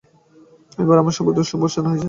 [0.71, 1.99] এখানে সবার ভাগ্য সুপ্রসন্ন হয় না।